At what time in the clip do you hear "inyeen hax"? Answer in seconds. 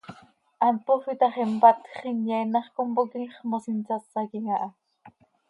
2.13-2.67